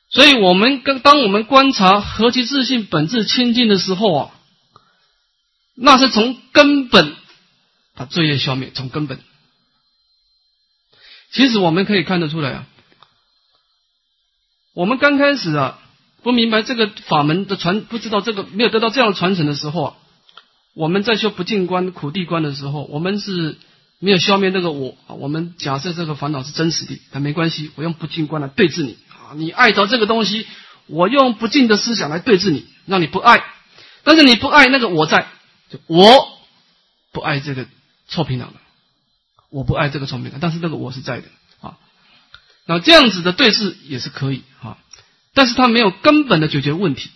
[0.10, 4.32] 所以，我们跟当我们观察何其自信本质清净的时候啊，
[5.75, 7.15] 那是从根本
[7.93, 9.19] 把罪业消灭，从根本。
[11.32, 12.67] 其实我们可以看得出来啊，
[14.73, 15.80] 我们刚开始啊
[16.23, 19.97] 不明白这个法门的传，不知道这个没有得到这样的传承的时候啊。
[20.74, 23.58] 我们在修不净观、苦地观的时候，我们是
[24.00, 24.98] 没有消灭那个我。
[25.08, 29.36] 我们假设这个烦恼是真实的，但没关系，我用不净观来对治你啊！
[29.36, 30.48] 你爱着这个东西，
[30.88, 33.44] 我用不净的思想来对治你，让你不爱。
[34.04, 35.28] 但是你不爱那个我在，
[35.70, 36.28] 就我
[37.12, 37.68] 不爱这个
[38.08, 38.62] 臭皮囊了，
[39.50, 41.28] 我不爱这个臭皮囊，但是那个我是在的
[41.60, 41.78] 啊。
[42.66, 44.78] 那这样子的对峙也是可以啊，
[45.34, 47.10] 但是它没有根本的解决问题，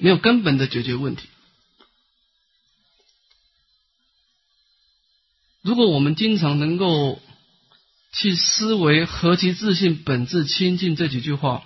[0.00, 1.28] 没有根本的解决问题。
[5.66, 7.20] 如果我们经常能够
[8.12, 11.64] 去思维“何其自信，本质清净”这几句话，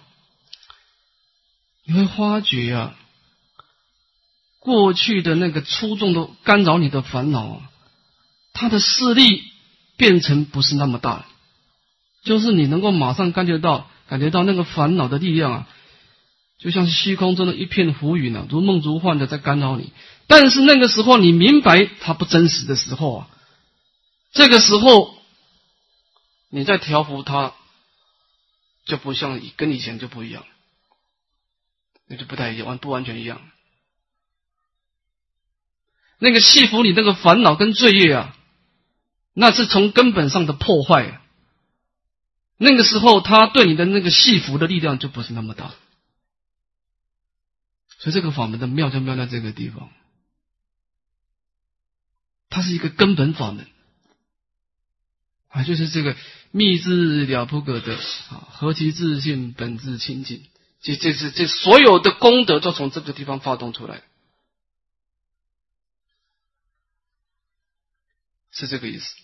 [1.85, 2.95] 你会发觉啊，
[4.59, 7.71] 过去的那个粗重的干扰你的烦恼啊，
[8.55, 9.43] 它的势力
[9.99, 11.27] 变成不是那么大，
[12.25, 15.69] 就是你能够马上感觉到，感觉到那个烦恼的力量啊，
[16.59, 19.93] 就像是虚空中的一片浮云啊，如梦如幻的在干扰你。
[20.27, 23.29] 但是那个时候，你明白它不真实的时候啊。
[24.33, 25.15] 这个时候，
[26.49, 27.55] 你在调伏他，
[28.85, 30.45] 就不像跟以前就不一样，
[32.07, 33.41] 那就不太一样，完不完全一样。
[36.19, 38.37] 那个戏服你那个烦恼跟罪业啊，
[39.33, 41.21] 那是从根本上的破坏。
[42.57, 45.73] 那个时候，他对你的那个戏服的力量就不是那么大。
[47.99, 49.91] 所以，这个法门的妙就妙在这个地方，
[52.51, 53.67] 它是一个根本法门。
[55.51, 56.17] 啊，就是这个
[56.53, 60.49] 密智了不可得啊，何其自信，本质清净，
[60.81, 64.05] 这这是这所有的功德都从这个地方发动出来，
[68.53, 69.17] 是这个意思。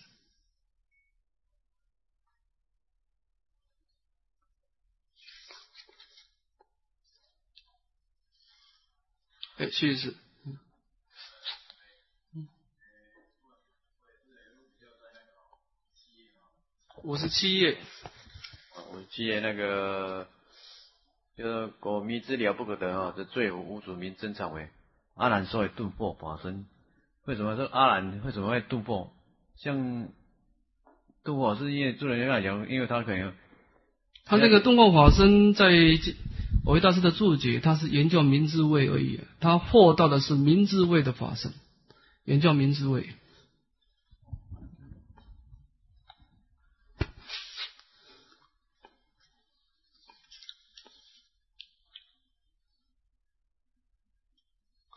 [9.57, 10.13] 哎，谢谢。
[17.07, 17.77] 五十七页，
[18.91, 20.27] 五十七页那个，
[21.37, 24.67] 就是果迷之了不可得啊，这罪无无主名真常为
[25.15, 26.65] 阿兰所谓度破法身。
[27.23, 29.13] 为什么说阿兰为什么会度破？
[29.55, 30.09] 像
[31.23, 33.33] 度破是因为诸人来讲，因为他可能
[34.25, 35.69] 他这个度破法身在
[36.65, 41.53] 我维大师的注解，他是研究明智位而已，他获到的是明智位的法身，
[42.25, 43.11] 研究明智位。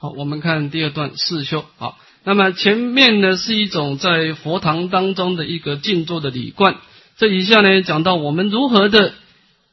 [0.01, 1.67] 好，我们看第二段四修。
[1.77, 6.79] 好，那么前面呢是一种在佛堂当中的一个静坐的礼观。
[7.19, 9.13] 这以下呢讲到我们如何的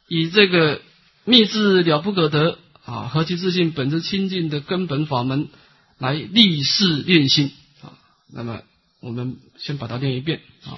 [0.09, 0.81] 以这个
[1.23, 5.47] 密智了不可得啊，何其自信本质清净的根本法门
[5.97, 7.95] 来立誓练心啊。
[8.29, 8.63] 那么
[8.99, 10.75] 我们先把它念一遍啊。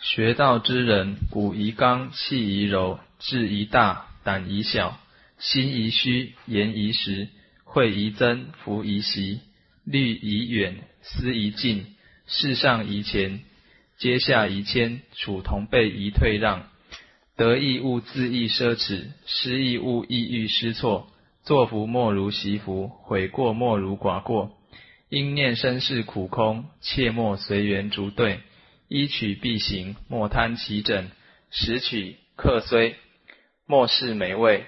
[0.00, 4.98] 学道之人，骨宜刚，气宜柔，志宜大，胆宜小。
[5.38, 7.28] 心宜虚，言宜实，
[7.64, 9.40] 会宜增，福宜习，
[9.84, 11.86] 虑宜远，思宜近，
[12.26, 13.40] 事上宜前，
[13.98, 16.68] 阶下宜谦，处同辈宜退让，
[17.36, 21.08] 得意勿自意奢侈，失意勿意欲失措，
[21.44, 24.58] 作福莫如习福，悔过莫如寡过，
[25.08, 28.40] 应念身世苦空，切莫随缘逐对，
[28.88, 31.08] 依取必行，莫贪其整，
[31.50, 32.96] 拾取客虽，
[33.66, 34.66] 莫视美味。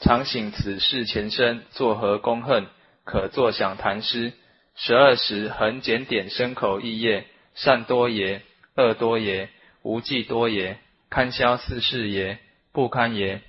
[0.00, 2.66] 常醒此事前身作何功恨？
[3.04, 4.32] 可作想谈诗。
[4.76, 8.42] 十二时恒检点身口意业，善多耶？
[8.76, 9.50] 恶多耶？
[9.82, 10.78] 无忌多耶？
[11.10, 12.38] 堪消四事耶？
[12.72, 13.42] 不堪耶？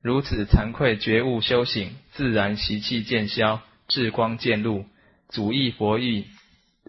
[0.00, 4.84] 如此惭愧觉悟修行，自然习气渐消，智光渐露。
[5.30, 6.26] 主义佛意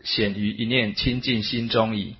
[0.03, 2.15] 显于一念清净心中矣。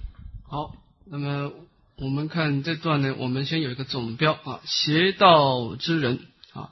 [0.50, 0.74] 好，
[1.06, 1.52] 那么
[1.98, 6.22] 我们看这段呢，我们先有一个总标啊，邪道之人
[6.56, 6.72] 啊，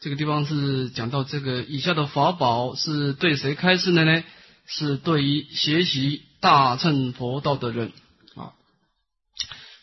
[0.00, 4.24] 这个地方是讲到这个以下的法宝是对谁开示的呢？
[4.66, 7.92] 是对于学习大乘佛道的人
[8.34, 8.52] 啊。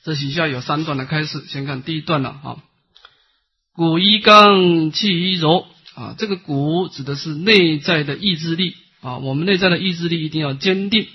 [0.03, 2.63] 这以下有三段的开示，先看第一段了啊。
[3.73, 11.07] 骨一刚，气一柔啊，这个骨指的是内在的意志力啊，我们内在的意志力一定要坚定，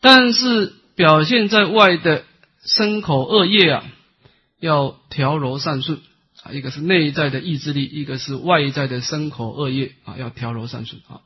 [0.00, 2.24] 但是表现在外的
[2.64, 3.84] 身口恶业啊，
[4.60, 6.00] 要调柔善顺
[6.42, 11.20] 啊，一个是内在的意志力，一个是外在的身口恶业啊，要调柔善顺啊。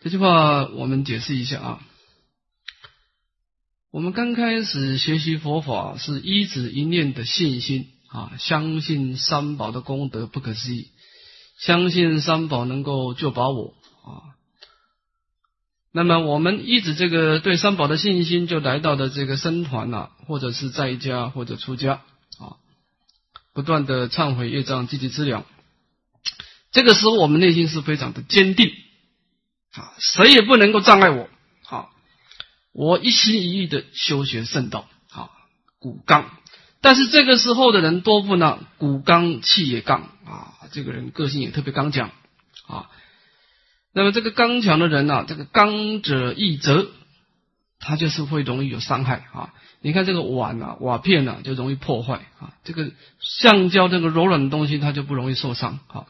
[0.00, 1.80] 这句话我们解释一下啊。
[3.90, 10.90] 我们刚开始学习佛法是一指一念的信心啊，相信三宝的功德不可思议，
[11.58, 13.74] 相信三宝能够救把我
[14.04, 14.36] 啊。
[15.92, 22.02] 那么我们一直这个对三宝的信心，就来到了这个僧团呐，或者是在家或者出家，
[23.52, 25.44] 不断的忏悔业障，积极治疗。
[26.70, 28.72] 这个时候我们内心是非常的坚定。
[29.72, 31.28] 啊，谁也不能够障碍我。
[31.62, 31.92] 好，
[32.72, 34.88] 我一心一意的修学圣道。
[35.08, 35.30] 好，
[35.78, 36.28] 骨刚。
[36.80, 38.58] 但是这个时候的人多不呢？
[38.78, 42.10] 骨刚气也刚啊，这个人个性也特别刚强
[42.66, 42.90] 啊。
[43.92, 46.90] 那么这个刚强的人呢，这个刚者易折，
[47.78, 49.54] 他就是会容易有伤害啊。
[49.82, 52.52] 你看这个碗啊，瓦片啊，就容易破坏啊。
[52.64, 56.06] 这个橡胶这个柔软的东西，它就不容易受伤啊。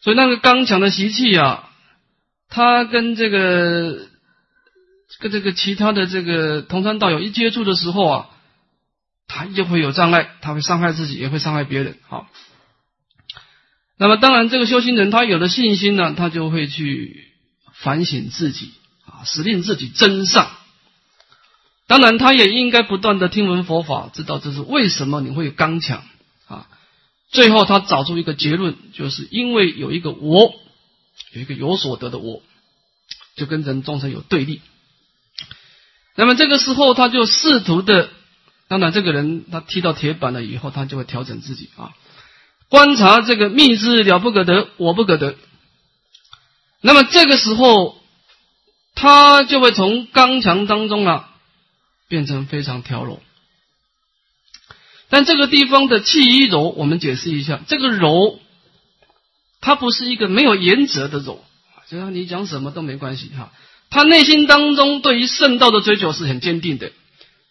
[0.00, 1.66] 所以那个刚强的习气啊。
[2.52, 4.08] 他跟这个
[5.20, 8.30] 跟这个其他的这个同窗道友一接触的时候啊，
[9.28, 11.98] 他就会有障碍，他会伤害自己，也会伤害别人。
[12.08, 12.28] 好，
[13.98, 17.28] 那么当然，这个修行人他有了信心呢，他就会去
[17.72, 18.72] 反省自己
[19.06, 20.50] 啊，使令自己真上。
[21.90, 26.04] 当然，他也应该不断的听闻佛法，知道这是为什么你会有刚强
[26.46, 26.68] 啊。
[27.30, 30.54] 最后，他找出一个结论，就是因为有一个我。
[31.32, 32.42] 有一个有所得的我，
[33.36, 34.62] 就跟人众生有对立。
[36.16, 38.08] 那么这个时候，他就试图的，
[38.66, 41.92] 当然这个人他踢到铁板了以后，他就会调整自己啊，
[42.68, 45.36] 观察这个密之了不可得，我不可得。
[46.80, 48.00] 那么这个时候，
[48.94, 51.29] 他就会从刚强当中啊，
[52.10, 53.22] 变成非常调柔。
[55.08, 58.38] 但这个地方的气一柔，我们解释一下，这个柔。
[59.62, 61.44] 它不是一个没有原则的柔，
[61.86, 63.52] 就像你讲什么都没关系哈。
[63.90, 66.92] 他内心当中对于圣道的追求是很坚定的，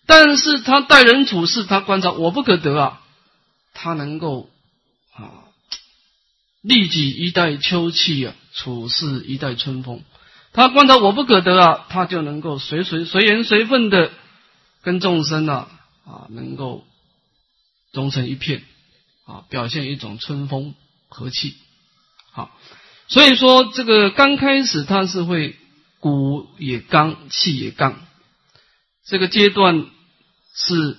[0.08, 3.02] 但是他待人处事，他观察我不可得啊，
[3.76, 4.50] 他能够
[5.14, 5.54] 啊，
[6.64, 10.02] 利己一代秋气啊，处事一代春风。
[10.52, 14.12] 他观察我不可得啊，他就能够随随随缘随分的
[14.82, 15.68] 跟众生啊
[16.06, 16.86] 啊，能够
[17.92, 18.64] 融成一片
[19.26, 20.76] 啊，表现一种春风
[21.08, 21.56] 和气。
[22.32, 22.52] 好，
[23.08, 25.56] 所以说这个刚开始它是会
[26.00, 28.00] 骨也刚，气也刚，
[29.06, 29.86] 这个阶段
[30.54, 30.98] 是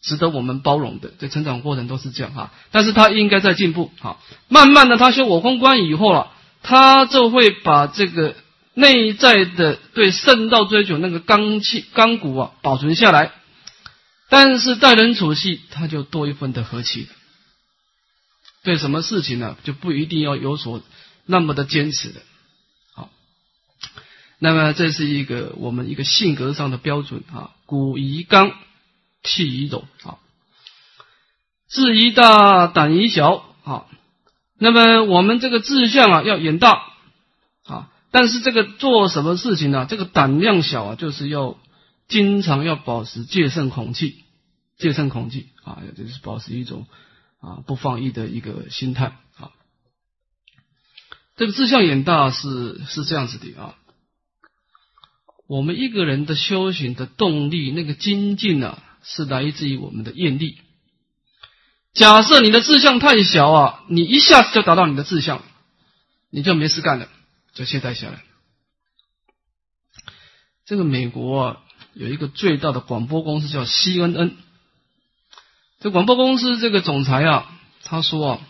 [0.00, 1.12] 值得我们包容的。
[1.18, 3.90] 这成长过程都是这样哈，但是他应该在进步。
[4.00, 6.32] 好，慢慢的他修我空观以后了，
[6.62, 8.36] 他就会把这个
[8.74, 13.32] 内在的对圣道追求那个刚气刚骨啊保存下来，
[14.28, 17.08] 但是待人处事他就多一份的和气。
[18.64, 20.82] 对什么事情呢，就不一定要有所
[21.26, 22.20] 那么的坚持的。
[22.94, 23.10] 好，
[24.38, 27.50] 那么这是一个我们一个性格上的标准啊。
[27.66, 28.52] 骨宜刚，
[29.24, 29.86] 气宜柔。
[30.04, 30.18] 啊，
[31.68, 33.44] 志宜大，胆宜小。
[33.64, 33.86] 啊，
[34.58, 36.91] 那么我们这个志向啊要远大，
[38.12, 39.86] 但是这个做什么事情呢？
[39.90, 41.58] 这个胆量小啊，就是要
[42.06, 44.18] 经常要保持戒慎恐惧，
[44.78, 46.86] 戒慎恐惧啊，就是保持一种。
[47.44, 49.06] 啊，不放逸的一个心态
[49.36, 49.50] 啊，
[51.34, 53.74] 这个志向远大是是这样子的啊。
[55.48, 60.58] 我们一个人的修行的动力，那个精进呢，是来自于我们的愿力。
[61.94, 65.42] 假设你的志向太小啊，你一下子就达到你的志向，
[66.30, 67.08] 你就没事干了，
[67.54, 68.22] 就懈怠下来。
[70.64, 71.60] 这个美国啊，
[71.94, 74.32] 有一个最大的广播公司叫 CNN。
[75.80, 78.40] 这广播公司这个总裁啊，他说啊，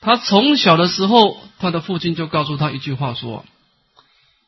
[0.00, 3.44] 他从小的时候，他的父亲就告诉他一句话说：“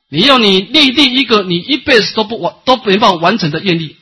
[0.09, 3.97] 你要你立定一个你一辈子都不完都没办法完成的愿力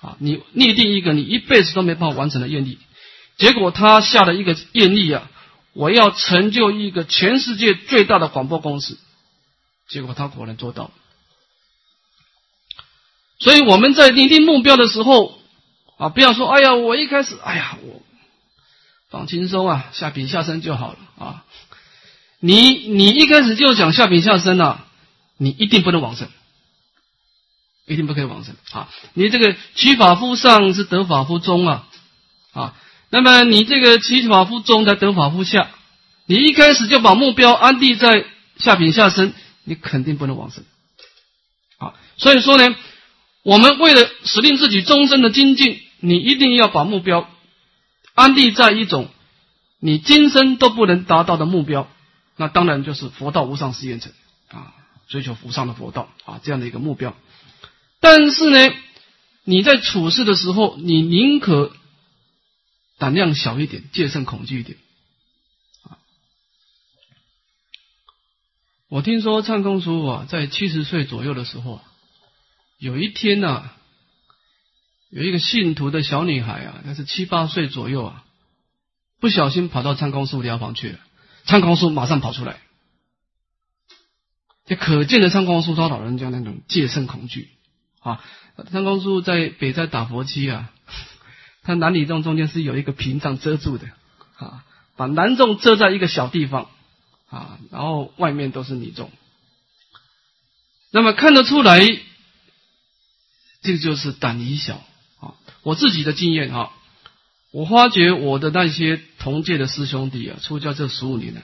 [0.00, 2.78] 啊，你立定一个你一辈子都没办法完成的愿力。”
[3.38, 5.30] 结果他下了一个愿力啊，
[5.74, 8.98] 我要成就一个全世界最大的广播公司，
[9.88, 10.90] 结果他果然做到了。
[13.40, 15.38] 所以我们在拟定目标的时候
[15.98, 18.02] 啊，不要说哎呀，我一开始哎呀，我
[19.10, 21.44] 放轻松啊，下笔下身就好了啊。
[22.38, 24.86] 你你一开始就想下笔下身啊，
[25.36, 26.28] 你一定不能往生，
[27.86, 28.88] 一定不可以往生啊。
[29.14, 31.88] 你这个取法乎上是得法乎中啊
[32.52, 32.76] 啊。
[33.14, 35.70] 那么你这个起法夫中才得法夫下，
[36.26, 38.24] 你一开始就把目标安定在
[38.56, 40.64] 下品下身，你肯定不能往生。
[41.78, 42.74] 啊，所以说呢，
[43.44, 47.28] 我们为了使令自己终身的精进，你一定要把目标
[48.16, 49.08] 安定在一种
[49.78, 51.86] 你今生都不能达到的目标，
[52.36, 54.10] 那当然就是佛道无上誓愿成
[54.48, 54.74] 啊，
[55.06, 57.14] 追求无上的佛道啊这样的一个目标。
[58.00, 58.74] 但是呢，
[59.44, 61.70] 你在处事的时候，你宁可。
[62.98, 64.78] 胆量小一点，戒慎恐惧一点。
[68.88, 71.80] 我听说唱公叔啊，在七十岁左右的时候，
[72.78, 73.70] 有一天呢，
[75.10, 78.24] 有一个信徒的小女孩啊，那是七八岁左右啊，
[79.18, 81.00] 不小心跑到唱公叔疗房去了，
[81.44, 82.60] 唱公叔马上跑出来，
[84.64, 87.50] 这可见的唱公叔他老人家那种戒慎恐惧
[87.98, 88.24] 啊。
[88.70, 90.72] 唱公叔在北在打佛七啊。
[91.64, 93.86] 他男女众中间是有一个屏障遮住的，
[94.36, 94.62] 啊，
[94.96, 96.68] 把男众遮在一个小地方，
[97.30, 99.10] 啊，然后外面都是女众。
[100.90, 101.80] 那么看得出来，
[103.62, 104.74] 这就是胆疑小
[105.18, 105.34] 啊。
[105.62, 106.70] 我自己的经验哈，
[107.50, 111.40] 我发觉我的那些同届的师兄弟啊，出家这十五年了，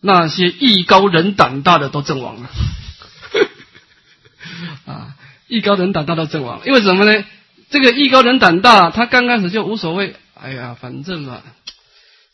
[0.00, 2.48] 那些艺高人胆大的都阵亡了，
[4.86, 5.16] 啊，
[5.48, 7.24] 艺高人胆大都阵亡，因为什么呢？
[7.68, 10.14] 这个艺高人胆大，他刚开始就无所谓。
[10.34, 11.42] 哎呀，反正嘛，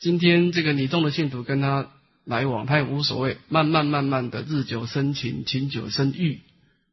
[0.00, 1.88] 今天这个你中的信徒跟他
[2.24, 3.38] 来往，他也无所谓。
[3.48, 6.40] 慢慢慢慢的，日久生情，情久生欲，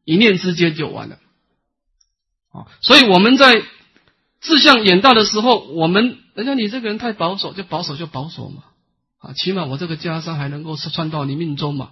[0.06, 1.18] 一念之间就完了。
[2.52, 3.62] 啊，所以我们在
[4.42, 8.64] 志向远大的时候，我们人家你这个人太保守，就保守就保守嘛。
[9.20, 11.92] 啊，起码我这个袈裟还能够穿到你命中嘛。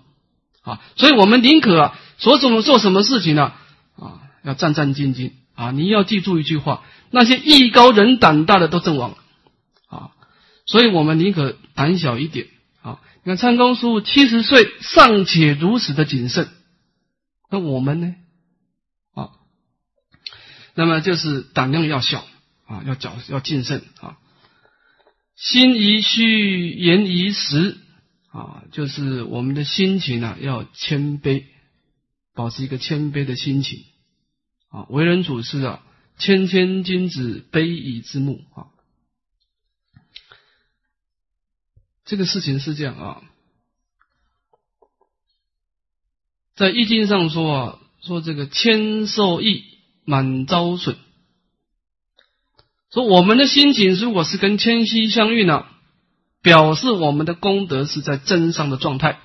[0.62, 3.54] 啊，所以我们宁可啊，所怎么做什么事情呢？
[3.98, 5.32] 啊，要战战兢兢。
[5.58, 9.18] 啊，你要记住一句话：那些艺高人胆大的都阵亡了
[9.88, 10.12] 啊！
[10.68, 12.46] 所以我们宁可胆小一点
[12.84, 13.00] 啊。
[13.24, 16.48] 你看参公叔七十岁尚且如此的谨慎，
[17.50, 18.14] 那我们呢？
[19.16, 19.32] 啊，
[20.76, 22.24] 那么就是胆量要小
[22.68, 24.18] 啊，要较要谨慎啊。
[25.36, 27.78] 心宜虚，言宜实
[28.32, 31.46] 啊，就是我们的心情啊要谦卑，
[32.36, 33.80] 保持一个谦卑的心情。
[34.70, 35.84] 啊，为人处事啊，
[36.18, 38.68] 谦谦君子，卑以自牧啊。
[42.06, 43.22] 这个事情是这样啊，
[46.56, 49.64] 在易经上说啊，说这个谦受益，
[50.06, 50.98] 满招损。
[52.92, 55.66] 说我们的心情如果是跟谦虚相应呢，
[56.42, 59.20] 表示我们的功德是在增上的状态。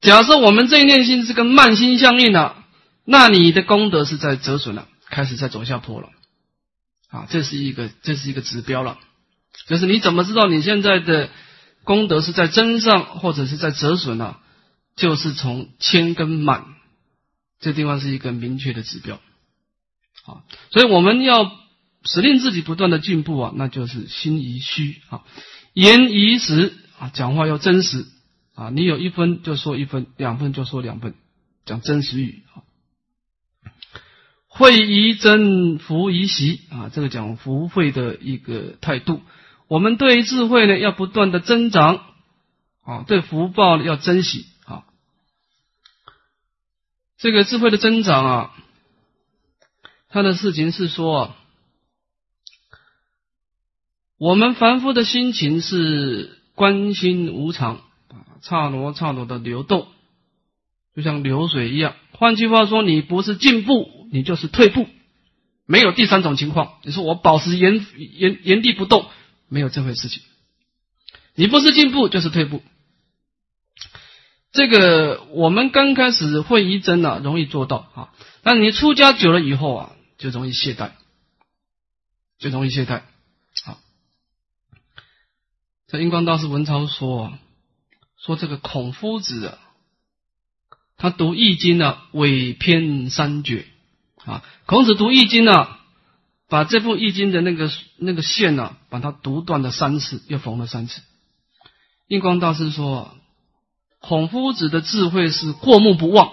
[0.00, 2.63] 假设我们这一念心是跟慢心相应的。
[3.04, 6.08] 那你的功德是在折损了，开始在走下坡了，
[7.08, 8.98] 啊，这是一个这是一个指标了，
[9.66, 11.30] 就是你怎么知道你现在的
[11.84, 14.36] 功德是在增上或者是在折损呢？
[14.96, 16.66] 就是从千跟满
[17.58, 19.16] 这地方是一个明确的指标，
[20.24, 21.50] 啊，所以我们要
[22.04, 25.00] 使令自己不断的进步啊，那就是心宜虚。
[25.08, 25.24] 啊，
[25.72, 28.06] 言宜实啊，讲话要真实。
[28.54, 31.14] 啊，你有一分就说一分，两分就说两分，
[31.66, 32.44] 讲真实语。
[32.54, 32.62] 啊。
[34.56, 39.20] 慧宜真，福宜习啊，这个讲福慧的一个态度。
[39.66, 42.04] 我们对智慧呢，要不断的增长
[42.84, 44.84] 啊，对福报要珍惜啊。
[47.18, 48.54] 这个智慧的增长啊，
[50.08, 51.34] 他的事情是说，
[54.18, 59.88] 我们凡夫的心情是关心无常啊，刹那刹那的流动，
[60.94, 61.96] 就像流水一样。
[62.12, 64.03] 换句话说，你不是进步。
[64.14, 64.86] 你就是退步，
[65.66, 66.78] 没有第三种情况。
[66.84, 69.10] 你说我保持原原原地不动，
[69.48, 70.22] 没有这回事情。
[71.34, 72.62] 你不是进步就是退步。
[74.52, 78.12] 这个我们刚开始会一真啊，容易做到啊，
[78.44, 80.92] 但你出家久了以后啊，就容易懈怠，
[82.38, 83.02] 就容易懈怠。
[83.64, 83.80] 好，
[85.88, 87.38] 这印光大师文超说啊，
[88.16, 89.58] 说这个孔夫子啊，
[90.96, 93.66] 他读易经呢，伪偏三绝。
[94.26, 95.68] 啊，孔子读易经呢，
[96.48, 101.02] 把这部易经的那个那个线呢、把它独断了三次，又缝了三次。
[102.08, 103.10] 印光大师说，
[104.00, 106.32] 孔夫子的智慧是过目不忘，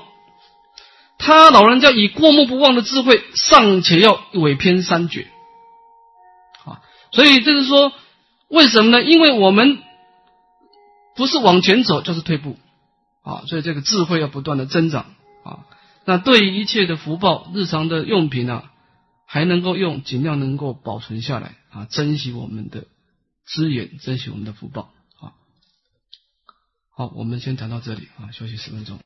[1.18, 5.28] 他老人家以过目不忘的智慧，尚且要伪偏三绝，
[6.66, 6.82] 啊，
[7.12, 7.94] 所以就是说，
[8.50, 9.02] 为什么呢？
[9.02, 9.80] 因为我们
[11.16, 12.58] 不是往前走，就是退步，
[13.24, 15.14] 啊，所以这个智慧要不断的增长，
[16.06, 18.72] 那对于一切的福报、日常的用品啊，
[19.28, 22.88] 还能够用，尽量能够保存下来，啊，珍惜我们的
[23.46, 25.34] 资源，珍惜我们的福报啊。
[26.90, 29.00] 好，我们先谈到这里啊，休息十分钟。